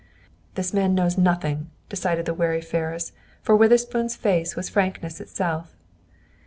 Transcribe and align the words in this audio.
"This 0.55 0.73
man 0.73 0.95
knows 0.95 1.15
nothing," 1.15 1.69
decided 1.87 2.25
the 2.25 2.33
wary 2.33 2.59
Ferris, 2.59 3.11
for 3.43 3.55
Witherspoon's 3.55 4.15
face 4.15 4.55
was 4.55 4.67
frankness 4.67 5.21
itself. 5.21 5.75